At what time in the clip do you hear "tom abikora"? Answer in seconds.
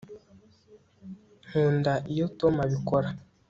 2.39-3.09